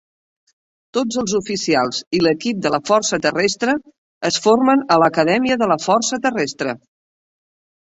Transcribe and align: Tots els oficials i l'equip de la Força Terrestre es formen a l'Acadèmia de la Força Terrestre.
Tots 0.97 1.19
els 1.23 1.35
oficials 1.39 1.99
i 2.19 2.21
l'equip 2.27 2.63
de 2.67 2.71
la 2.77 2.79
Força 2.91 3.21
Terrestre 3.27 3.77
es 4.33 4.41
formen 4.49 4.83
a 4.97 4.99
l'Acadèmia 5.05 5.61
de 5.65 5.71
la 5.75 5.81
Força 5.87 6.23
Terrestre. 6.27 6.77